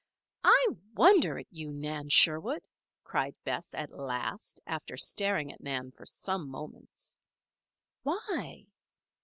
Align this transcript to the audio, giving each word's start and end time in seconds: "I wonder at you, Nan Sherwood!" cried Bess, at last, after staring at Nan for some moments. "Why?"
"I 0.43 0.65
wonder 0.95 1.37
at 1.37 1.45
you, 1.51 1.71
Nan 1.71 2.09
Sherwood!" 2.09 2.63
cried 3.03 3.35
Bess, 3.43 3.75
at 3.75 3.91
last, 3.91 4.59
after 4.65 4.97
staring 4.97 5.51
at 5.53 5.61
Nan 5.61 5.91
for 5.91 6.07
some 6.07 6.49
moments. 6.49 7.15
"Why?" 8.01 8.65